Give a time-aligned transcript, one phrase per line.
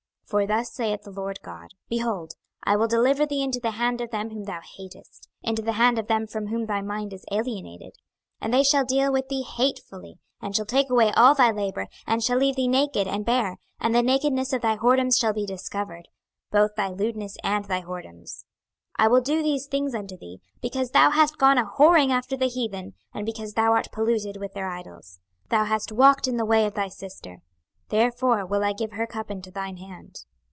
[0.31, 3.99] 26:023:028 For thus saith the Lord GOD; Behold, I will deliver thee into the hand
[3.99, 7.25] of them whom thou hatest, into the hand of them from whom thy mind is
[7.33, 7.95] alienated:
[8.39, 11.87] 26:023:029 And they shall deal with thee hatefully, and shall take away all thy labour,
[12.07, 15.45] and shall leave thee naked and bare: and the nakedness of thy whoredoms shall be
[15.45, 16.07] discovered,
[16.49, 18.45] both thy lewdness and thy whoredoms.
[18.97, 22.37] 26:023:030 I will do these things unto thee, because thou hast gone a whoring after
[22.37, 25.19] the heathen, and because thou art polluted with their idols.
[25.49, 27.41] 26:023:031 Thou hast walked in the way of thy sister;
[27.89, 30.23] therefore will I give her cup into thine hand.